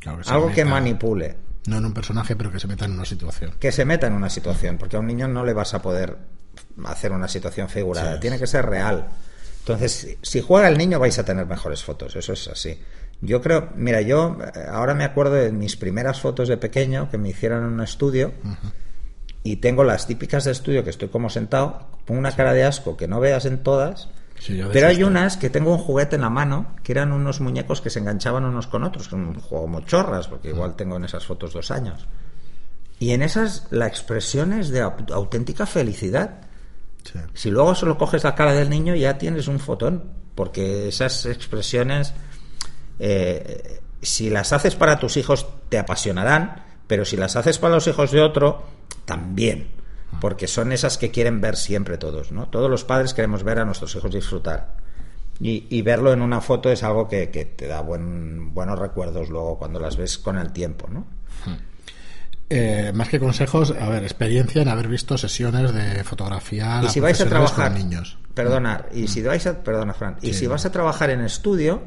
[0.00, 3.52] Claro algo que manipule, No en un personaje, pero que se meta en una situación.
[3.60, 6.16] que se meta en una situación, porque a un niño no le vas a poder
[6.86, 8.20] hacer una situación figurada, Sí.
[8.20, 9.08] tiene que ser real.
[9.60, 12.80] Entonces, si juega el niño vais a tener mejores fotos, eso es así.
[13.22, 17.18] Yo creo, mira, yo eh, ahora me acuerdo de mis primeras fotos de pequeño que
[17.18, 18.32] me hicieron en un estudio
[19.42, 22.96] y tengo las típicas de estudio que estoy como sentado, con una cara de asco
[22.96, 26.28] que no veas en todas, Sí, pero hay unas que tengo un juguete en la
[26.28, 30.28] mano, que eran unos muñecos que se enganchaban unos con otros, un juego como chorras,
[30.28, 32.06] porque igual tengo en esas fotos dos años.
[32.98, 36.42] Y en esas la expresión es de au- auténtica felicidad.
[37.02, 37.18] Sí.
[37.32, 42.12] Si luego solo coges la cara del niño ya tienes un fotón, porque esas expresiones,
[42.98, 47.86] eh, si las haces para tus hijos te apasionarán, pero si las haces para los
[47.86, 48.62] hijos de otro,
[49.04, 49.68] también,
[50.20, 52.48] porque son esas que quieren ver siempre todos, ¿no?
[52.48, 54.76] Todos los padres queremos ver a nuestros hijos disfrutar.
[55.40, 59.28] Y, y verlo en una foto es algo que, que te da buen- buenos recuerdos
[59.28, 61.06] luego cuando las ves con el tiempo, ¿no?
[62.48, 67.00] Eh, más que consejos, a ver, experiencia en haber visto sesiones de fotografía y si
[67.00, 68.18] vais a trabajar con niños.
[68.34, 71.82] perdona y si vais a perdona Fran y si vas a trabajar en estudio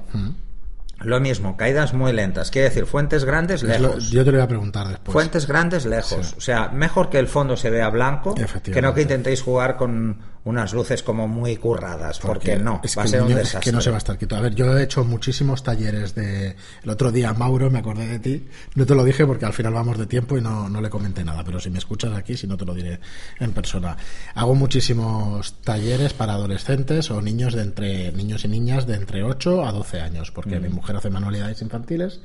[1.02, 4.48] lo mismo caídas muy lentas quiere decir fuentes grandes lejos yo te lo voy a
[4.48, 5.14] preguntar después.
[5.14, 6.36] fuentes grandes lejos Sí.
[6.38, 10.18] o sea mejor que el fondo se vea blanco que no que intentéis jugar con
[10.50, 13.72] unas luces como muy curradas porque, no es va a ser un niño- es desastre
[13.72, 14.36] que no se va a estar quieto.
[14.36, 16.56] A ver, yo he hecho muchísimos talleres de.
[16.84, 18.48] El otro día, Mauro, me acordé de ti.
[18.76, 21.24] No te lo dije porque al final vamos de tiempo y no, no le comenté
[21.24, 21.44] nada.
[21.44, 23.00] Pero si me escuchas aquí, si no te lo diré
[23.40, 23.96] en persona.
[24.36, 29.66] Hago muchísimos talleres para adolescentes o niños de entre niños y niñas de entre 8
[29.66, 30.64] a 12 años, porque Mm.
[30.64, 32.20] mi mujer hace manualidades infantiles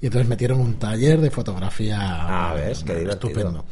[0.00, 1.98] y entonces metieron un taller de fotografía.
[2.00, 3.30] Ah, ves, qué divertido.
[3.30, 3.64] estupendo.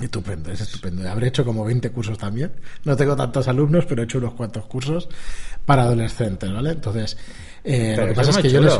[0.00, 1.08] Estupendo, es estupendo.
[1.08, 2.52] Habré hecho como 20 cursos también.
[2.84, 5.08] No tengo tantos alumnos, pero he hecho unos cuantos cursos
[5.66, 6.70] para adolescentes, ¿vale?
[6.70, 7.16] Entonces,
[7.64, 8.74] eh, lo que pasa es que yo les,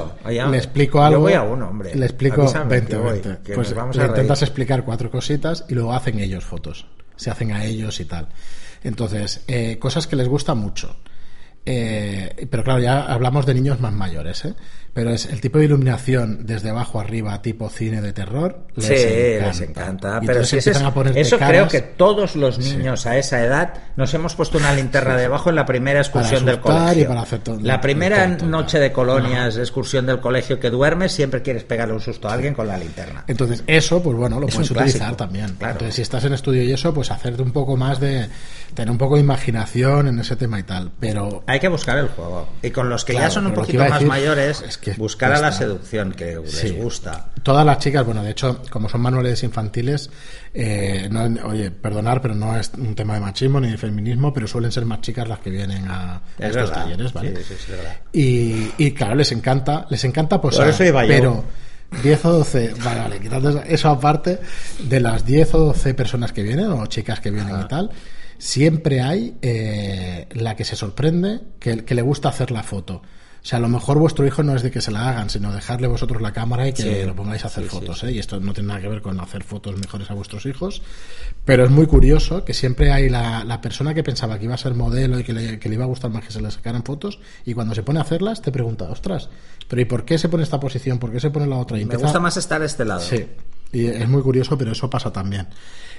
[0.50, 1.18] le explico algo.
[1.18, 1.94] Yo voy a uno, hombre.
[1.94, 3.54] Le explico 20, 20.
[3.54, 6.86] Pues le intentas explicar cuatro cositas y luego hacen ellos fotos.
[7.16, 8.28] Se hacen a ellos y tal.
[8.82, 10.96] Entonces, eh, cosas que les gusta mucho.
[11.66, 14.54] Eh, pero claro, ya hablamos de niños más mayores, ¿eh?
[14.92, 18.66] Pero es el tipo de iluminación desde abajo arriba, tipo cine de terror.
[18.74, 19.46] Les sí, encanta.
[19.46, 20.20] les encanta.
[20.26, 20.72] Pero si eso,
[21.14, 25.50] eso creo que todos los niños a esa edad nos hemos puesto una linterna debajo
[25.50, 27.08] en la primera excursión del colegio.
[27.62, 32.28] la primera noche de colonias, excursión del colegio que duermes, siempre quieres pegarle un susto
[32.28, 33.24] a alguien con la linterna.
[33.28, 35.56] Entonces, eso, pues bueno, lo puedes utilizar también.
[35.60, 38.28] Entonces, si estás en estudio y eso, pues hacerte un poco más de.
[38.74, 40.90] Tener un poco de imaginación en ese tema y tal.
[40.98, 41.42] Pero.
[41.46, 42.48] Hay que buscar el juego.
[42.62, 44.64] Y con los que ya son un poquito más mayores
[44.96, 47.30] buscar a la seducción que les gusta.
[47.42, 50.10] Todas las chicas, bueno, de hecho, como son manuales infantiles,
[50.52, 51.08] eh,
[51.44, 54.84] oye, perdonar, pero no es un tema de machismo ni de feminismo, pero suelen ser
[54.84, 57.36] más chicas las que vienen a, estos talleres, ¿vale?
[57.36, 57.96] Sí, sí, verdad.
[58.12, 61.44] Y, claro, les encanta, les encanta posar, pero
[62.02, 64.38] 10 o 12, vale, vale, quitando eso aparte,
[64.78, 67.90] de las 10 o 12 personas que vienen, o chicas que vienen y tal,
[68.40, 73.02] siempre hay eh, la que se sorprende, que, que le gusta hacer la foto.
[73.42, 75.50] O sea, a lo mejor vuestro hijo no es de que se la hagan, sino
[75.50, 78.04] dejarle vosotros la cámara y que lo pongáis a hacer fotos.
[78.04, 78.12] ¿eh?
[78.12, 80.82] Y esto no tiene nada que ver con hacer fotos mejores a vuestros hijos.
[81.46, 84.58] Pero es muy curioso que siempre hay la, la persona que pensaba que iba a
[84.58, 86.82] ser modelo y que le, que le, iba a gustar más que se le sacaran
[86.82, 87.18] fotos.
[87.46, 89.30] Y cuando se pone a hacerlas, te pregunta, ostras,
[89.68, 90.98] ¿pero y por qué se pone esta posición?
[90.98, 91.78] ¿Por qué se pone la otra?
[91.78, 93.00] Y Me gusta más estar a este lado.
[93.00, 93.24] Sí.
[93.72, 95.46] Y es muy curioso, pero eso pasa también.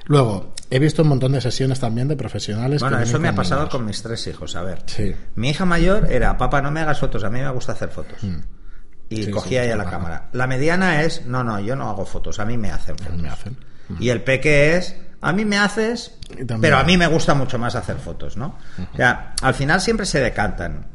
[0.05, 2.81] Luego, he visto un montón de sesiones también de profesionales.
[2.81, 4.55] Bueno, eso me ha pasado con mis tres hijos.
[4.55, 4.84] A ver,
[5.36, 8.21] mi hija mayor era, papá, no me hagas fotos, a mí me gusta hacer fotos.
[8.21, 8.39] Hmm.
[9.10, 10.29] Y cogía ella la cámara.
[10.31, 13.21] La mediana es, no, no, yo no hago fotos, a mí me hacen fotos.
[13.21, 13.57] Me hacen.
[13.99, 16.17] Y el peque es, a mí me haces,
[16.62, 18.57] pero a mí me gusta mucho más hacer fotos, ¿no?
[18.93, 20.88] O sea, al final siempre se decantan.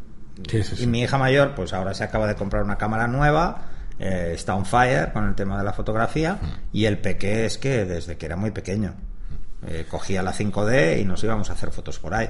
[0.78, 4.54] y mi hija mayor, pues ahora se acaba de comprar una cámara nueva eh, está
[4.54, 6.38] on fire con el tema de la fotografía
[6.72, 8.94] y el peque es que desde que era muy pequeño
[9.66, 12.28] eh, cogía la 5D y nos íbamos a hacer fotos por ahí.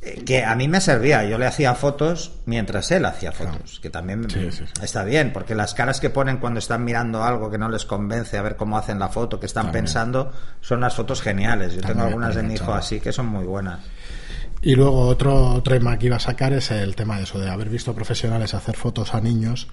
[0.00, 3.88] Eh, que a mí me servía, yo le hacía fotos mientras él hacía fotos, que
[3.90, 4.26] también
[4.82, 8.36] está bien, porque las caras que ponen cuando están mirando algo que no les convence
[8.36, 11.74] a ver cómo hacen la foto, que están pensando, son las fotos geniales.
[11.74, 13.80] Yo tengo algunas de mi hijo así que son muy buenas.
[14.64, 17.68] Y luego otro tema que iba a sacar es el tema de eso, de haber
[17.68, 19.66] visto profesionales hacer fotos a niños.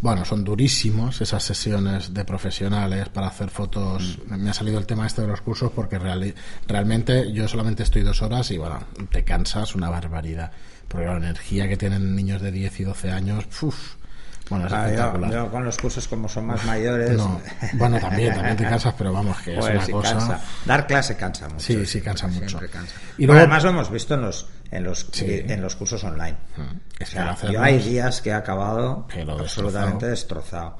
[0.00, 4.20] Bueno, son durísimos esas sesiones de profesionales para hacer fotos.
[4.28, 4.36] Mm.
[4.36, 8.22] Me ha salido el tema este de los cursos porque realmente yo solamente estoy dos
[8.22, 8.78] horas y bueno,
[9.10, 10.52] te cansas una barbaridad.
[10.86, 13.96] Porque la energía que tienen niños de 10 y 12 años, uff,
[14.50, 17.20] bueno, es ah, yo, con los cursos como son más mayores.
[17.74, 20.40] Bueno, también, también te cansas, pero vamos, que es pues una cosa.
[20.64, 21.60] Dar clase cansa mucho.
[21.60, 22.58] Sí, sí, cansa mucho.
[23.18, 23.40] Y luego...
[23.40, 26.36] además lo hemos visto en los en los, en los cursos online.
[26.56, 27.50] Mm.
[27.50, 29.06] yo hay días que he acabado
[29.38, 30.76] absolutamente destrozado.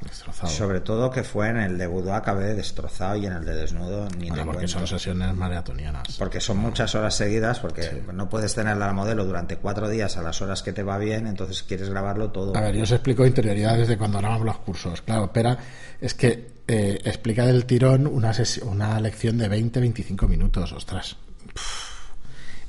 [0.47, 4.09] Sobre todo que fue en el de Budo acabé destrozado y en el de desnudo
[4.19, 6.17] ni bueno, porque son sesiones maratonianas.
[6.19, 10.23] Porque son muchas horas seguidas, porque no puedes tener la modelo durante cuatro días a
[10.23, 12.57] las horas que te va bien, entonces quieres grabarlo todo.
[12.57, 15.03] A ver, yo os explico interioridades de cuando grabamos los cursos.
[15.03, 15.57] Claro, espera,
[16.01, 21.17] es que eh, explica del tirón una, una lección de 20-25 minutos, ostras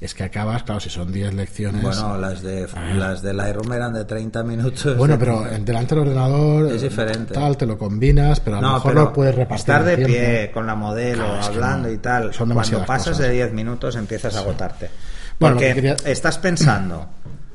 [0.02, 1.82] es que acabas, claro, si son 10 lecciones.
[1.82, 2.94] Bueno, las de ah.
[2.94, 4.96] las de Lightroom eran de 30 minutos.
[4.98, 6.72] Bueno, pero delante del ordenador.
[6.72, 7.34] Es diferente.
[7.34, 9.60] Tal, te lo combinas, pero a lo mejor no puedes repartir.
[9.60, 12.34] Estar de pie con la modelo, hablando y tal.
[12.34, 14.90] Son cuando pasas de 10 minutos empiezas a agotarte.
[15.38, 17.10] Porque estás pensando.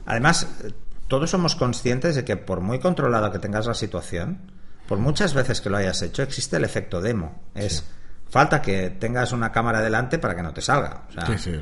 [0.07, 0.47] Además,
[1.09, 4.39] todos somos conscientes de que por muy controlado que tengas la situación,
[4.87, 7.41] por muchas veces que lo hayas hecho, existe el efecto demo.
[7.55, 7.85] Es.
[8.35, 11.03] Falta que tengas una cámara delante para que no te salga.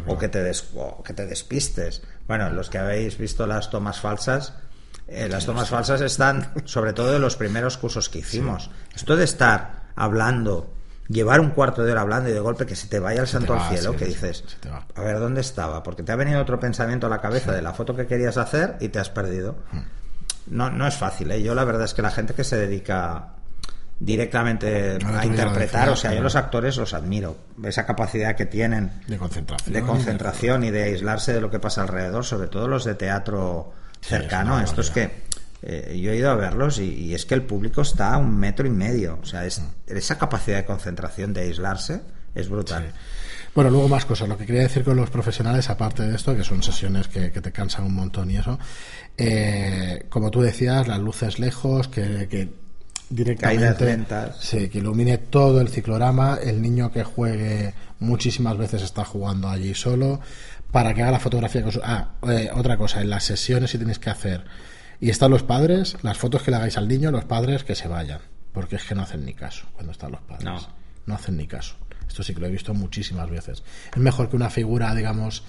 [0.07, 0.51] O, que te
[1.05, 2.01] que te despistes.
[2.27, 4.55] Bueno, los que habéis visto las tomas falsas,
[5.07, 8.71] eh, las tomas falsas están sobre todo en los primeros cursos que hicimos.
[8.97, 10.73] Esto de estar hablando,
[11.11, 13.53] llevar un cuarto de hora hablando y de golpe que se te vaya el santo
[13.53, 14.43] al cielo, que dices,
[14.95, 15.83] a ver, ¿dónde estaba?
[15.83, 18.79] Porque te ha venido otro pensamiento a la cabeza de la foto que querías hacer
[18.81, 19.57] y te has perdido.
[19.73, 19.83] Hmm.
[20.47, 21.43] No, no es fácil, ¿eh?
[21.43, 23.42] Yo la verdad es que la gente que se dedica
[24.05, 25.89] directamente a interpretar.
[25.89, 27.37] O sea, yo los actores los admiro.
[27.63, 31.83] Esa capacidad que tienen de concentración, de concentración y de aislarse de lo que pasa
[31.83, 34.61] alrededor, sobre todo los de teatro cercano.
[34.61, 35.11] Esto es que
[35.63, 38.67] eh, yo he ido a verlos y, es que el público está a un metro
[38.67, 39.21] y medio.
[39.23, 39.97] O sea, es, mm.
[39.97, 42.01] esa capacidad de concentración, de aislarse,
[42.35, 42.93] es brutal.
[43.55, 44.29] Bueno, luego más cosas.
[44.29, 47.53] Lo que quería decir con los profesionales, aparte de esto, que son sesiones que, te
[47.53, 48.59] cansan un montón y eso,
[49.17, 52.62] eh, como tú decías, las luces lejos, que
[53.15, 54.17] directamente.
[54.41, 56.39] Sí, que ilumine todo el ciclorama.
[56.43, 60.21] El niño que juegue muchísimas veces está jugando allí solo.
[60.71, 61.63] Para que haga la fotografía.
[61.63, 61.81] Con su...
[61.85, 64.45] Ah, eh, otra cosa, en las sesiones si tenéis que hacer.
[65.01, 67.89] Y están los padres, las fotos que le hagáis al niño, los padres que se
[67.89, 68.21] vayan.
[68.53, 70.45] Porque es que no hacen ni caso cuando están los padres.
[70.45, 70.59] No.
[71.07, 71.77] no hacen ni caso.
[72.07, 73.63] Esto sí que lo he visto muchísimas veces.
[73.91, 75.45] Es mejor que una figura, digamos,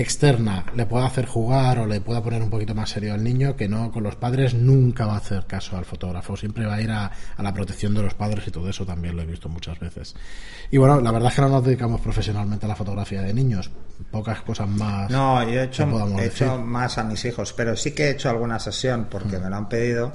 [0.00, 3.56] externa le pueda hacer jugar o le pueda poner un poquito más serio al niño,
[3.56, 6.80] que no con los padres nunca va a hacer caso al fotógrafo, siempre va a
[6.80, 9.48] ir a, a la protección de los padres y todo eso también lo he visto
[9.48, 10.14] muchas veces.
[10.70, 13.70] Y bueno, la verdad es que no nos dedicamos profesionalmente a la fotografía de niños,
[14.10, 15.10] pocas cosas más.
[15.10, 18.30] No, yo he hecho, he hecho más a mis hijos, pero sí que he hecho
[18.30, 20.12] alguna sesión porque me lo han pedido.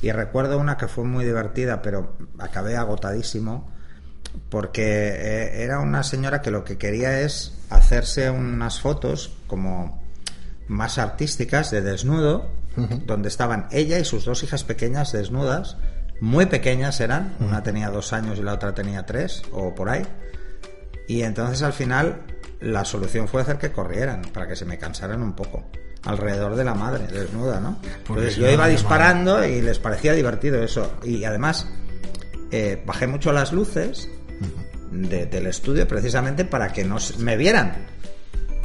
[0.00, 3.77] Y recuerdo una que fue muy divertida, pero acabé agotadísimo
[4.50, 10.02] porque eh, era una señora que lo que quería es hacerse unas fotos como
[10.68, 12.50] más artísticas de desnudo,
[13.06, 15.76] donde estaban ella y sus dos hijas pequeñas desnudas,
[16.20, 20.02] muy pequeñas eran, una tenía dos años y la otra tenía tres, o por ahí.
[21.08, 22.22] Y entonces al final
[22.60, 25.64] la solución fue hacer que corrieran, para que se me cansaran un poco.
[26.04, 27.78] Alrededor de la madre, desnuda, ¿no?
[28.06, 30.92] Entonces yo iba disparando y les parecía divertido eso.
[31.02, 31.66] Y además
[32.50, 34.08] eh, bajé mucho las luces
[34.90, 37.86] de- del estudio precisamente para que no me vieran.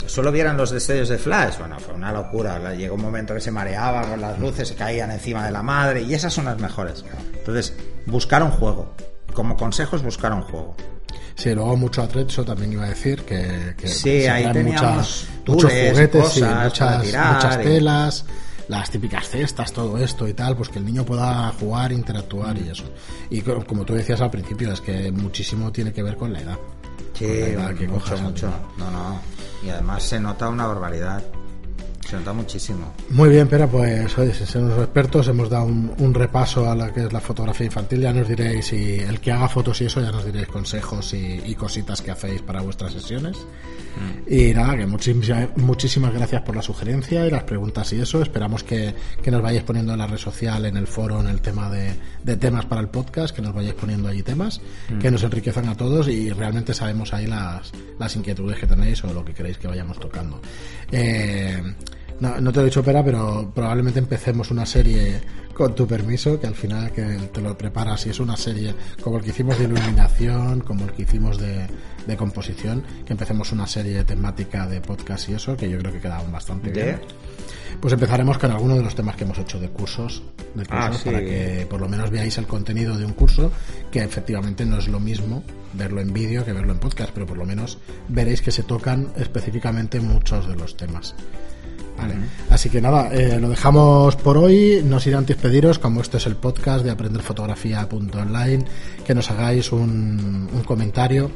[0.05, 1.57] Solo vieran los destellos de flash.
[1.59, 2.73] Bueno, fue una locura.
[2.75, 6.01] Llegó un momento que se mareaba con las luces, se caían encima de la madre
[6.01, 7.05] y esas son las mejores.
[7.37, 7.73] Entonces,
[8.05, 8.93] buscar un juego.
[9.33, 10.75] Como consejos, buscar un juego.
[11.35, 16.21] Sí, luego mucho atrezzo también iba a decir que, que Sí, ahí teníamos muchos juguetes,
[16.21, 18.25] cosas muchas, muchas y- telas,
[18.67, 22.65] las típicas cestas, todo esto y tal, pues que el niño pueda jugar, interactuar Mm.
[22.65, 22.83] y eso.
[23.29, 26.41] Y co- como tú decías al principio, es que muchísimo tiene que ver con la
[26.41, 26.57] edad.
[27.13, 28.49] Sí, la edad que mucho, cojas mucho.
[28.77, 29.19] No, no.
[29.63, 31.23] Y además se nota una barbaridad.
[32.07, 32.93] Se nota muchísimo.
[33.09, 36.75] Muy bien, pero pues oye, si son los expertos, hemos dado un, un repaso a
[36.75, 38.01] lo que es la fotografía infantil.
[38.01, 41.41] Ya nos diréis, si el que haga fotos y eso, ya nos diréis consejos y,
[41.45, 43.37] y cositas que hacéis para vuestras sesiones.
[44.27, 48.21] Y nada, que muchísimas, muchísimas gracias por la sugerencia y las preguntas y eso.
[48.21, 51.41] Esperamos que, que nos vayáis poniendo en la red social, en el foro, en el
[51.41, 54.61] tema de, de temas para el podcast, que nos vayáis poniendo allí temas,
[54.99, 59.13] que nos enriquezcan a todos y realmente sabemos ahí las, las inquietudes que tenéis o
[59.13, 60.41] lo que queréis que vayamos tocando.
[60.91, 61.61] Eh,
[62.23, 65.19] no, no te lo he dicho, Pera, pero probablemente empecemos una serie
[65.53, 69.17] con tu permiso, que al final que te lo preparas y es una serie como
[69.17, 71.67] el que hicimos de iluminación, como el que hicimos de,
[72.07, 75.99] de composición, que empecemos una serie temática de podcast y eso, que yo creo que
[75.99, 76.83] quedaban bastante ¿De?
[76.83, 77.01] bien.
[77.79, 80.23] Pues empezaremos con algunos de los temas que hemos hecho de cursos,
[80.55, 81.05] de cursos Ah, sí.
[81.09, 83.51] para que por lo menos veáis el contenido de un curso,
[83.91, 87.37] que efectivamente no es lo mismo verlo en vídeo que verlo en podcast, pero por
[87.37, 91.13] lo menos veréis que se tocan específicamente muchos de los temas.
[92.07, 92.15] Vale.
[92.49, 94.81] Así que nada, eh, lo dejamos por hoy.
[94.85, 98.65] No sin antes pediros, como este es el podcast de aprenderfotografía.online,
[99.05, 101.31] que nos hagáis un, un comentario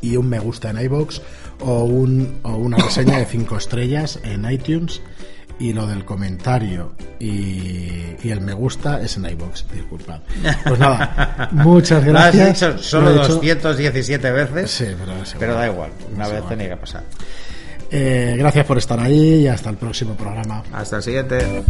[0.00, 1.22] y un me gusta en iBox
[1.60, 5.00] o, un, o una reseña de 5 estrellas en iTunes.
[5.56, 7.92] Y lo del comentario y,
[8.24, 10.18] y el me gusta es en iBox, disculpad.
[10.66, 12.70] Pues nada, muchas Lo has gracias.
[12.72, 14.70] dicho solo Lo he dicho- 217 veces.
[14.72, 15.90] Sí, pero Pero da igual.
[16.12, 17.04] Una vez tenía que pasar.
[17.96, 20.64] Eh, gracias por estar ahí y hasta el próximo programa.
[20.72, 21.62] Hasta el siguiente.